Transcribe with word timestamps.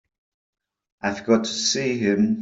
I've 1.01 1.25
got 1.27 1.43
to 1.43 1.51
see 1.51 1.99
him. 1.99 2.39